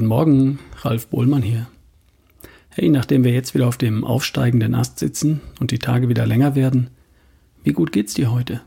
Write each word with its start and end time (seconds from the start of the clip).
Morgen, 0.00 0.58
Ralf 0.80 1.08
Bohlmann 1.08 1.42
hier. 1.42 1.66
Hey, 2.70 2.88
nachdem 2.88 3.24
wir 3.24 3.32
jetzt 3.32 3.54
wieder 3.54 3.68
auf 3.68 3.76
dem 3.76 4.04
aufsteigenden 4.04 4.74
Ast 4.74 4.98
sitzen 4.98 5.42
und 5.60 5.70
die 5.70 5.78
Tage 5.78 6.08
wieder 6.08 6.24
länger 6.24 6.54
werden, 6.54 6.88
wie 7.62 7.74
gut 7.74 7.92
geht's 7.92 8.14
dir 8.14 8.32
heute? 8.32 8.62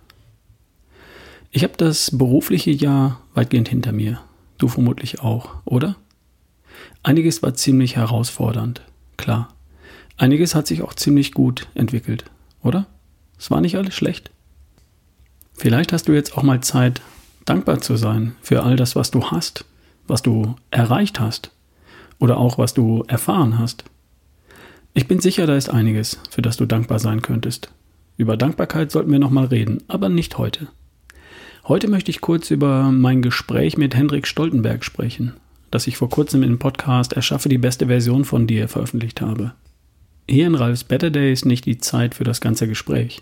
Ich 1.50 1.64
habe 1.64 1.74
das 1.78 2.16
berufliche 2.16 2.70
Jahr 2.70 3.22
weitgehend 3.34 3.70
hinter 3.70 3.92
mir. 3.92 4.22
Du 4.60 4.68
vermutlich 4.68 5.22
auch, 5.22 5.56
oder? 5.66 5.96
Einiges 7.02 7.42
war 7.42 7.56
ziemlich 7.56 7.96
herausfordernd, 7.96 8.82
klar. 9.18 9.50
Einiges 10.18 10.54
hat 10.54 10.68
sich 10.68 10.84
auch 10.84 10.94
ziemlich 10.94 11.34
gut 11.34 11.68
entwickelt, 11.74 12.26
oder? 12.62 12.86
Es 13.40 13.50
war 13.50 13.62
nicht 13.62 13.78
alles 13.78 13.96
schlecht. 13.96 14.30
Vielleicht 15.54 15.92
hast 15.92 16.08
du 16.08 16.14
jetzt 16.14 16.38
auch 16.38 16.44
mal 16.44 16.62
Zeit, 16.62 17.02
dankbar 17.46 17.82
zu 17.82 17.96
sein 17.96 18.36
für 18.44 18.62
all 18.62 18.76
das, 18.76 18.96
was 18.96 19.10
du 19.10 19.32
hast 19.32 19.66
was 20.08 20.22
du 20.22 20.56
erreicht 20.72 21.20
hast 21.20 21.52
oder 22.20 22.38
auch 22.38 22.58
was 22.58 22.74
du 22.74 23.04
erfahren 23.08 23.60
hast. 23.60 23.84
Ich 24.94 25.08
bin 25.08 25.20
sicher, 25.20 25.46
da 25.46 25.56
ist 25.56 25.70
einiges, 25.70 26.20
für 26.30 26.42
das 26.42 26.58
du 26.58 26.66
dankbar 26.66 27.00
sein 27.00 27.22
könntest. 27.22 27.72
Über 28.18 28.38
Dankbarkeit 28.38 28.92
sollten 28.92 29.12
wir 29.12 29.20
nochmal 29.20 29.46
reden, 29.46 29.84
aber 29.88 30.10
nicht 30.10 30.38
heute. 30.38 30.68
Heute 31.68 31.90
möchte 31.90 32.12
ich 32.12 32.22
kurz 32.22 32.52
über 32.52 32.92
mein 32.92 33.22
Gespräch 33.22 33.76
mit 33.78 33.96
Hendrik 33.96 34.28
Stoltenberg 34.28 34.86
sprechen, 34.86 35.34
das 35.72 35.88
ich 35.88 35.98
vor 35.98 36.10
kurzem 36.10 36.44
im 36.44 36.60
Podcast 36.60 37.14
Erschaffe 37.14 37.50
die 37.50 37.58
beste 37.58 37.88
Version 37.88 38.24
von 38.24 38.48
dir 38.48 38.68
veröffentlicht 38.70 39.20
habe. 39.20 39.54
Hier 40.30 40.48
in 40.48 40.56
Ralfs 40.56 40.84
Better 40.84 41.10
Day 41.10 41.34
ist 41.34 41.46
nicht 41.46 41.66
die 41.66 41.78
Zeit 41.78 42.16
für 42.16 42.24
das 42.24 42.40
ganze 42.40 42.68
Gespräch. 42.68 43.22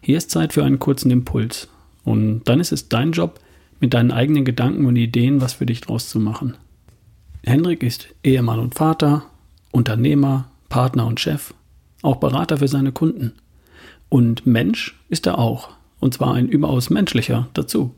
Hier 0.00 0.18
ist 0.18 0.30
Zeit 0.30 0.52
für 0.52 0.64
einen 0.64 0.78
kurzen 0.78 1.10
Impuls. 1.10 1.68
Und 2.04 2.44
dann 2.44 2.60
ist 2.60 2.72
es 2.72 2.88
dein 2.88 3.12
Job, 3.12 3.40
mit 3.80 3.94
deinen 3.94 4.10
eigenen 4.10 4.44
Gedanken 4.44 4.86
und 4.86 4.96
Ideen 4.96 5.40
was 5.40 5.54
für 5.54 5.66
dich 5.66 5.80
draus 5.80 6.08
zu 6.08 6.18
machen. 6.20 6.54
Hendrik 7.44 7.82
ist 7.82 8.08
Ehemann 8.24 8.58
und 8.58 8.74
Vater, 8.74 9.24
Unternehmer, 9.70 10.50
Partner 10.68 11.06
und 11.06 11.20
Chef, 11.20 11.54
auch 12.02 12.16
Berater 12.16 12.58
für 12.58 12.68
seine 12.68 12.92
Kunden. 12.92 13.32
Und 14.08 14.46
Mensch 14.46 14.98
ist 15.08 15.26
er 15.26 15.38
auch, 15.38 15.70
und 16.00 16.14
zwar 16.14 16.34
ein 16.34 16.48
überaus 16.48 16.90
menschlicher 16.90 17.48
dazu. 17.54 17.94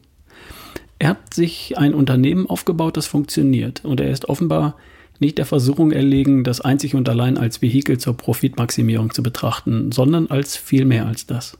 Er 0.98 1.11
hat 1.11 1.33
sich 1.34 1.78
ein 1.78 1.95
Unternehmen 1.95 2.47
aufgebaut, 2.47 2.97
das 2.97 3.06
funktioniert, 3.06 3.84
und 3.84 4.01
er 4.01 4.11
ist 4.11 4.28
offenbar 4.28 4.77
nicht 5.19 5.39
der 5.39 5.47
Versuchung 5.47 5.92
erlegen, 5.92 6.45
das 6.45 6.61
einzig 6.61 6.95
und 6.95 7.08
allein 7.08 7.39
als 7.39 7.62
Vehikel 7.62 7.98
zur 7.98 8.17
Profitmaximierung 8.17 9.12
zu 9.12 9.23
betrachten, 9.23 9.92
sondern 9.92 10.28
als 10.28 10.56
viel 10.56 10.84
mehr 10.84 11.06
als 11.06 11.27
das. 11.27 11.58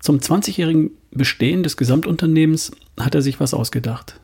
Zum 0.00 0.18
20-jährigen 0.18 0.92
Bestehen 1.10 1.62
des 1.62 1.76
Gesamtunternehmens 1.76 2.72
hat 2.98 3.14
er 3.14 3.22
sich 3.22 3.38
was 3.38 3.52
ausgedacht. 3.52 4.18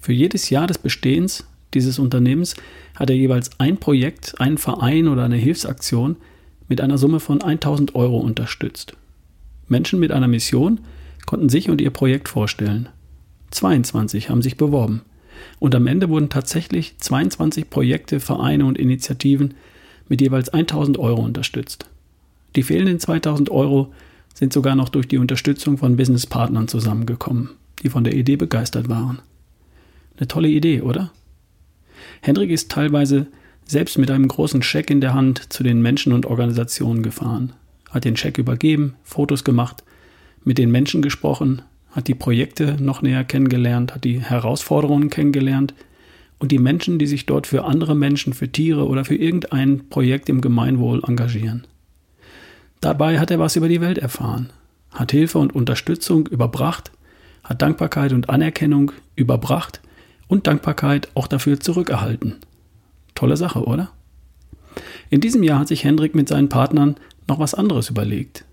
Für 0.00 0.12
jedes 0.12 0.50
Jahr 0.50 0.66
des 0.66 0.78
Bestehens 0.78 1.46
dieses 1.72 2.00
Unternehmens 2.00 2.56
hat 2.96 3.10
er 3.10 3.16
jeweils 3.16 3.50
ein 3.58 3.76
Projekt, 3.76 4.40
einen 4.40 4.58
Verein 4.58 5.06
oder 5.06 5.24
eine 5.24 5.36
Hilfsaktion 5.36 6.16
mit 6.68 6.80
einer 6.80 6.98
Summe 6.98 7.20
von 7.20 7.42
1000 7.42 7.94
Euro 7.94 8.18
unterstützt. 8.18 8.94
Menschen 9.68 10.00
mit 10.00 10.10
einer 10.10 10.26
Mission 10.26 10.80
konnten 11.26 11.48
sich 11.48 11.70
und 11.70 11.80
ihr 11.80 11.90
Projekt 11.90 12.28
vorstellen. 12.28 12.88
22 13.52 14.30
haben 14.30 14.42
sich 14.42 14.56
beworben. 14.56 15.02
Und 15.60 15.76
am 15.76 15.86
Ende 15.86 16.08
wurden 16.08 16.28
tatsächlich 16.28 16.98
22 16.98 17.70
Projekte, 17.70 18.18
Vereine 18.18 18.64
und 18.64 18.78
Initiativen 18.78 19.54
mit 20.08 20.20
jeweils 20.20 20.48
1000 20.48 20.98
Euro 20.98 21.22
unterstützt. 21.22 21.86
Die 22.56 22.64
fehlenden 22.64 22.98
2000 22.98 23.48
Euro 23.50 23.92
sind 24.34 24.52
sogar 24.52 24.74
noch 24.74 24.88
durch 24.88 25.08
die 25.08 25.18
Unterstützung 25.18 25.78
von 25.78 25.96
Businesspartnern 25.96 26.68
zusammengekommen, 26.68 27.50
die 27.82 27.90
von 27.90 28.04
der 28.04 28.14
Idee 28.14 28.36
begeistert 28.36 28.88
waren. 28.88 29.20
Eine 30.16 30.28
tolle 30.28 30.48
Idee, 30.48 30.82
oder? 30.82 31.12
Hendrik 32.22 32.50
ist 32.50 32.70
teilweise 32.70 33.26
selbst 33.64 33.98
mit 33.98 34.10
einem 34.10 34.28
großen 34.28 34.62
Scheck 34.62 34.90
in 34.90 35.00
der 35.00 35.14
Hand 35.14 35.52
zu 35.52 35.62
den 35.62 35.80
Menschen 35.80 36.12
und 36.12 36.26
Organisationen 36.26 37.02
gefahren, 37.02 37.52
hat 37.90 38.04
den 38.04 38.16
Scheck 38.16 38.38
übergeben, 38.38 38.94
Fotos 39.02 39.44
gemacht, 39.44 39.84
mit 40.44 40.58
den 40.58 40.70
Menschen 40.70 41.02
gesprochen, 41.02 41.62
hat 41.90 42.08
die 42.08 42.14
Projekte 42.14 42.76
noch 42.80 43.02
näher 43.02 43.24
kennengelernt, 43.24 43.94
hat 43.94 44.04
die 44.04 44.20
Herausforderungen 44.20 45.10
kennengelernt 45.10 45.74
und 46.38 46.52
die 46.52 46.58
Menschen, 46.58 46.98
die 46.98 47.06
sich 47.06 47.26
dort 47.26 47.46
für 47.46 47.64
andere 47.64 47.94
Menschen, 47.94 48.32
für 48.32 48.50
Tiere 48.50 48.86
oder 48.86 49.04
für 49.04 49.16
irgendein 49.16 49.88
Projekt 49.88 50.28
im 50.28 50.40
Gemeinwohl 50.40 51.02
engagieren. 51.06 51.66
Dabei 52.80 53.18
hat 53.18 53.30
er 53.30 53.38
was 53.38 53.56
über 53.56 53.68
die 53.68 53.80
Welt 53.80 53.98
erfahren, 53.98 54.50
hat 54.90 55.12
Hilfe 55.12 55.38
und 55.38 55.54
Unterstützung 55.54 56.26
überbracht, 56.26 56.90
hat 57.44 57.60
Dankbarkeit 57.60 58.12
und 58.12 58.30
Anerkennung 58.30 58.92
überbracht 59.16 59.80
und 60.28 60.46
Dankbarkeit 60.46 61.08
auch 61.14 61.26
dafür 61.26 61.60
zurückerhalten. 61.60 62.36
Tolle 63.14 63.36
Sache, 63.36 63.64
oder? 63.64 63.90
In 65.10 65.20
diesem 65.20 65.42
Jahr 65.42 65.58
hat 65.58 65.68
sich 65.68 65.84
Hendrik 65.84 66.14
mit 66.14 66.28
seinen 66.28 66.48
Partnern 66.48 66.96
noch 67.28 67.38
was 67.38 67.54
anderes 67.54 67.90
überlegt. 67.90 68.44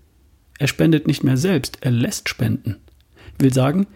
Er 0.58 0.66
spendet 0.66 1.06
nicht 1.06 1.24
mehr 1.24 1.36
selbst, 1.36 1.78
er 1.80 1.92
lässt 1.92 2.28
spenden. 2.28 2.76
Will 3.38 3.52
sagen, 3.52 3.86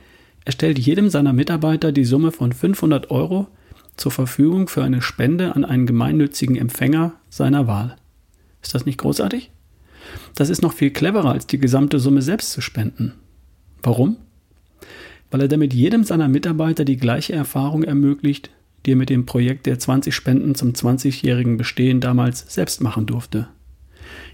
er 0.45 0.53
stellt 0.53 0.79
jedem 0.79 1.11
seiner 1.11 1.33
Mitarbeiter 1.33 1.93
die 1.93 2.05
Summe 2.05 2.33
von 2.33 2.53
500 2.53 3.11
Euro 3.11 3.49
zur 3.97 4.13
Verfügung 4.13 4.69
für 4.69 4.83
eine 4.83 5.03
Spende 5.03 5.55
an 5.55 5.65
einen 5.65 5.87
gemeinnützigen 5.87 6.57
Empfänger 6.57 7.13
seiner 7.29 7.67
Wahl. 7.67 7.97
Ist 8.63 8.75
das 8.75 8.87
nicht 8.87 8.99
großartig? 8.99 9.51
Das 10.35 10.49
ist 10.49 10.63
noch 10.63 10.73
viel 10.73 10.91
cleverer, 10.91 11.31
als 11.31 11.47
die 11.47 11.59
gesamte 11.59 11.99
Summe 11.99 12.23
selbst 12.23 12.53
zu 12.53 12.61
spenden. 12.61 13.15
Warum? 13.83 14.17
Weil 15.31 15.43
er 15.43 15.49
damit 15.49 15.75
jedem 15.75 16.05
seiner 16.05 16.29
Mitarbeiter 16.29 16.85
die 16.85 16.97
gleiche 16.97 17.33
Erfahrung 17.33 17.83
ermöglicht, 17.83 18.51
die 18.85 18.93
er 18.93 18.97
mit 18.97 19.11
dem 19.11 19.27
Projekt 19.27 19.67
der 19.67 19.79
20 19.79 20.15
Spenden 20.15 20.55
zum 20.55 20.73
20-jährigen 20.73 21.57
Bestehen 21.57 22.01
damals 22.01 22.53
selbst 22.53 22.81
machen 22.81 23.07
durfte. 23.07 23.49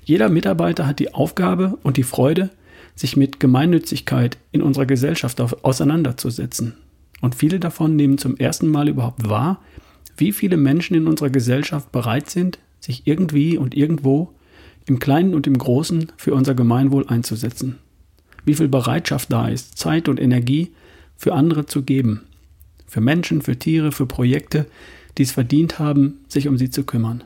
Jeder 0.05 0.29
Mitarbeiter 0.29 0.87
hat 0.87 0.99
die 0.99 1.15
Aufgabe 1.15 1.79
und 1.83 1.97
die 1.97 2.03
Freude, 2.03 2.50
sich 2.95 3.17
mit 3.17 3.39
Gemeinnützigkeit 3.39 4.39
in 4.50 4.62
unserer 4.62 4.87
Gesellschaft 4.87 5.41
auseinanderzusetzen. 5.41 6.75
Und 7.21 7.35
viele 7.35 7.61
davon 7.61 7.95
nehmen 7.95 8.19
zum 8.19 8.37
ersten 8.37 8.69
Mal 8.69 8.89
überhaupt 8.89 9.29
wahr, 9.29 9.61
wie 10.17 10.33
viele 10.33 10.56
Menschen 10.56 10.97
in 10.97 11.06
unserer 11.06 11.31
Gesellschaft 11.31 11.93
bereit 11.93 12.29
sind, 12.29 12.59
sich 12.81 13.06
irgendwie 13.06 13.56
und 13.56 13.77
irgendwo 13.77 14.35
im 14.88 14.99
Kleinen 14.99 15.34
und 15.34 15.47
im 15.47 15.59
Großen 15.59 16.12
für 16.16 16.34
unser 16.34 16.54
Gemeinwohl 16.54 17.06
einzusetzen. 17.06 17.78
Wie 18.44 18.54
viel 18.54 18.69
Bereitschaft 18.69 19.31
da 19.32 19.49
ist, 19.49 19.76
Zeit 19.78 20.09
und 20.09 20.19
Energie 20.19 20.72
für 21.16 21.34
andere 21.34 21.66
zu 21.66 21.82
geben. 21.82 22.22
Für 22.87 23.00
Menschen, 23.00 23.43
für 23.43 23.59
Tiere, 23.59 23.93
für 23.93 24.06
Projekte, 24.06 24.66
die 25.19 25.25
es 25.25 25.32
verdient 25.32 25.78
haben, 25.78 26.21
sich 26.28 26.49
um 26.49 26.56
sie 26.56 26.71
zu 26.71 26.84
kümmern. 26.84 27.25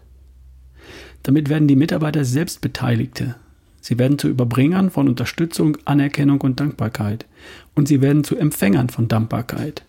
Damit 1.22 1.48
werden 1.48 1.68
die 1.68 1.76
Mitarbeiter 1.76 2.24
selbst 2.24 2.60
Beteiligte. 2.60 3.36
Sie 3.80 3.98
werden 3.98 4.18
zu 4.18 4.28
Überbringern 4.28 4.90
von 4.90 5.08
Unterstützung, 5.08 5.78
Anerkennung 5.84 6.40
und 6.40 6.58
Dankbarkeit. 6.58 7.26
Und 7.74 7.86
sie 7.86 8.00
werden 8.00 8.24
zu 8.24 8.36
Empfängern 8.36 8.88
von 8.88 9.08
Dankbarkeit. 9.08 9.84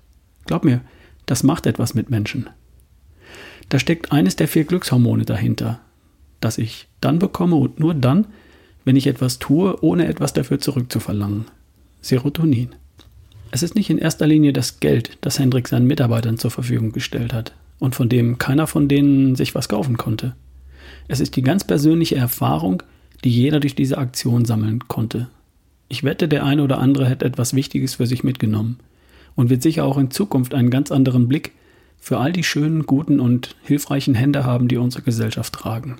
Glaub 0.46 0.64
mir, 0.64 0.82
das 1.26 1.44
macht 1.44 1.66
etwas 1.66 1.94
mit 1.94 2.10
Menschen. 2.10 2.50
Da 3.70 3.80
steckt 3.80 4.12
eines 4.12 4.36
der 4.36 4.48
vier 4.48 4.66
Glückshormone 4.66 5.26
dahinter, 5.26 5.80
das 6.44 6.58
ich 6.58 6.88
dann 7.02 7.20
bekomme 7.20 7.56
und 7.56 7.80
nur 7.80 7.94
dann, 7.94 8.26
wenn 8.86 8.96
ich 8.96 9.08
etwas 9.08 9.40
tue, 9.40 9.82
ohne 9.82 10.08
etwas 10.08 10.34
dafür 10.34 10.60
zurückzuverlangen. 10.60 11.46
Serotonin. 12.02 12.70
Es 13.52 13.64
ist 13.64 13.76
nicht 13.76 13.90
in 13.90 13.98
erster 13.98 14.28
Linie 14.28 14.52
das 14.52 14.80
Geld, 14.80 15.18
das 15.22 15.40
Hendrik 15.40 15.68
seinen 15.68 15.88
Mitarbeitern 15.88 16.38
zur 16.38 16.52
Verfügung 16.52 16.92
gestellt 16.92 17.34
hat 17.34 17.54
und 17.80 17.96
von 17.96 18.10
dem 18.10 18.40
keiner 18.40 18.68
von 18.68 18.88
denen 18.88 19.36
sich 19.36 19.56
was 19.56 19.70
kaufen 19.70 19.98
konnte. 19.98 20.36
Es 21.08 21.20
ist 21.20 21.36
die 21.36 21.44
ganz 21.44 21.64
persönliche 21.64 22.16
Erfahrung, 22.16 22.84
die 23.24 23.30
jeder 23.30 23.60
durch 23.60 23.76
diese 23.76 23.98
Aktion 23.98 24.46
sammeln 24.46 24.88
konnte. 24.88 25.30
Ich 25.88 26.04
wette, 26.04 26.28
der 26.28 26.44
eine 26.46 26.64
oder 26.64 26.80
andere 26.80 27.08
hätte 27.08 27.26
etwas 27.26 27.54
Wichtiges 27.54 27.96
für 27.96 28.08
sich 28.08 28.24
mitgenommen 28.24 28.80
und 29.36 29.50
wird 29.50 29.62
sicher 29.62 29.86
auch 29.86 29.98
in 29.98 30.12
Zukunft 30.12 30.54
einen 30.54 30.72
ganz 30.72 30.92
anderen 30.92 31.28
Blick 31.28 31.52
für 32.00 32.18
all 32.18 32.34
die 32.34 32.44
schönen, 32.44 32.86
guten 32.86 33.20
und 33.20 33.56
hilfreichen 33.64 34.16
Hände 34.16 34.44
haben, 34.44 34.68
die 34.68 34.78
unsere 34.78 35.04
Gesellschaft 35.04 35.54
tragen 35.54 35.98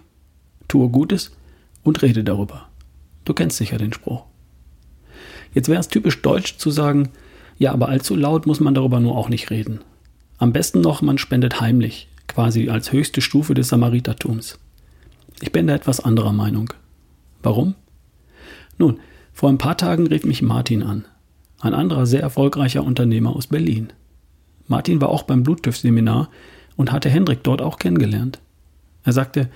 tue 0.74 0.90
Gutes 0.90 1.32
und 1.84 2.02
rede 2.02 2.24
darüber. 2.24 2.68
Du 3.26 3.36
kennst 3.36 3.58
sicher 3.58 3.78
den 3.78 3.94
Spruch. 3.94 4.24
Jetzt 5.54 5.70
wäre 5.70 5.80
es 5.80 5.88
typisch 5.88 6.24
deutsch 6.24 6.58
zu 6.58 6.72
sagen, 6.72 7.10
ja, 7.60 7.72
aber 7.72 7.90
allzu 7.90 8.16
laut 8.16 8.48
muss 8.48 8.60
man 8.60 8.74
darüber 8.74 9.00
nur 9.00 9.16
auch 9.16 9.30
nicht 9.30 9.52
reden. 9.52 9.82
Am 10.40 10.52
besten 10.52 10.82
noch, 10.82 11.04
man 11.04 11.20
spendet 11.20 11.62
heimlich, 11.62 12.08
quasi 12.28 12.70
als 12.70 12.92
höchste 12.92 13.22
Stufe 13.22 13.54
des 13.54 13.68
Samaritertums. 13.68 14.58
Ich 15.42 15.52
bin 15.52 15.68
da 15.68 15.76
etwas 15.76 16.00
anderer 16.00 16.34
Meinung. 16.34 16.74
Warum? 17.44 17.76
Nun, 18.80 19.00
vor 19.32 19.50
ein 19.50 19.60
paar 19.60 19.78
Tagen 19.78 20.08
rief 20.08 20.26
mich 20.26 20.42
Martin 20.42 20.82
an, 20.82 21.06
ein 21.62 21.76
anderer 21.76 22.08
sehr 22.08 22.22
erfolgreicher 22.22 22.84
Unternehmer 22.84 23.36
aus 23.36 23.46
Berlin. 23.46 23.94
Martin 24.68 25.00
war 25.02 25.10
auch 25.10 25.22
beim 25.22 25.44
Bluttüff-Seminar 25.44 26.30
und 26.78 26.92
hatte 26.92 27.12
Hendrik 27.12 27.44
dort 27.44 27.62
auch 27.62 27.78
kennengelernt. 27.78 28.42
Er 29.04 29.14
sagte, 29.14 29.50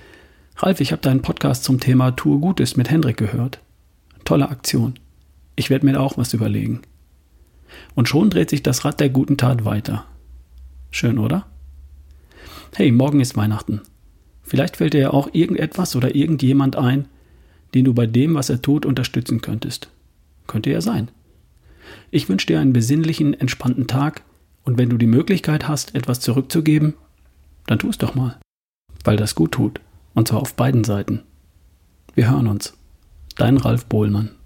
Ralf, 0.60 0.80
ich 0.80 0.90
habe 0.90 1.00
deinen 1.00 1.22
Podcast 1.22 1.62
zum 1.62 1.78
Thema 1.78 2.10
Tue 2.10 2.40
Gutes 2.40 2.76
mit 2.76 2.90
Hendrik 2.90 3.16
gehört. 3.16 3.60
Tolle 4.24 4.48
Aktion. 4.48 4.98
Ich 5.54 5.70
werde 5.70 5.86
mir 5.86 5.92
da 5.92 6.00
auch 6.00 6.18
was 6.18 6.34
überlegen. 6.34 6.80
Und 7.94 8.08
schon 8.08 8.28
dreht 8.28 8.50
sich 8.50 8.64
das 8.64 8.84
Rad 8.84 8.98
der 8.98 9.08
guten 9.08 9.36
Tat 9.36 9.64
weiter. 9.64 10.04
Schön, 10.90 11.18
oder? 11.18 11.46
Hey, 12.74 12.90
morgen 12.90 13.20
ist 13.20 13.36
Weihnachten. 13.36 13.82
Vielleicht 14.42 14.78
fällt 14.78 14.94
dir 14.94 15.00
ja 15.00 15.10
auch 15.10 15.28
irgendetwas 15.32 15.94
oder 15.94 16.16
irgendjemand 16.16 16.74
ein, 16.74 17.06
den 17.74 17.84
du 17.84 17.94
bei 17.94 18.06
dem, 18.06 18.34
was 18.34 18.50
er 18.50 18.60
tut, 18.60 18.84
unterstützen 18.84 19.40
könntest. 19.40 19.90
Könnte 20.48 20.70
ja 20.70 20.80
sein. 20.80 21.08
Ich 22.10 22.28
wünsche 22.28 22.48
dir 22.48 22.58
einen 22.58 22.72
besinnlichen, 22.72 23.32
entspannten 23.32 23.86
Tag 23.86 24.24
und 24.64 24.76
wenn 24.76 24.90
du 24.90 24.98
die 24.98 25.06
Möglichkeit 25.06 25.68
hast, 25.68 25.94
etwas 25.94 26.18
zurückzugeben, 26.18 26.94
dann 27.68 27.78
tu 27.78 27.90
es 27.90 27.98
doch 27.98 28.16
mal. 28.16 28.40
Weil 29.04 29.16
das 29.16 29.36
gut 29.36 29.52
tut. 29.52 29.80
Und 30.14 30.28
zwar 30.28 30.40
auf 30.40 30.54
beiden 30.54 30.84
Seiten. 30.84 31.22
Wir 32.14 32.30
hören 32.30 32.48
uns. 32.48 32.74
Dein 33.36 33.56
Ralf 33.56 33.86
Bohlmann. 33.86 34.37